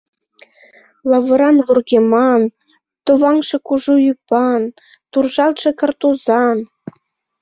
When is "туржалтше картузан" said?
5.11-6.57